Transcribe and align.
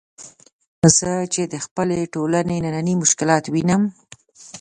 زه 0.97 1.11
چې 1.33 1.41
د 1.53 1.55
خپلې 1.65 1.99
ټولنې 2.13 2.57
نني 2.65 2.93
مشکلات 3.03 3.43
وینم. 3.53 3.83